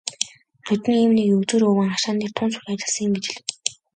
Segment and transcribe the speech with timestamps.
[0.65, 3.45] "Ноднин ийм нэг егзөр өвгөн хашаан дээр тун сүрхий ажилласан юм" гэж хэлэв.